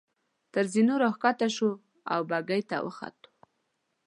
تر 0.53 0.65
زینو 0.73 0.95
را 1.01 1.09
کښته 1.21 1.47
شوو 1.55 1.81
او 2.13 2.21
بګۍ 2.29 2.61
ته 2.69 2.77
وختو. 2.85 3.29